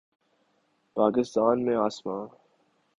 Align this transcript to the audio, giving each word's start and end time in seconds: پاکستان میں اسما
پاکستان 0.95 1.65
میں 1.65 1.77
اسما 1.77 2.17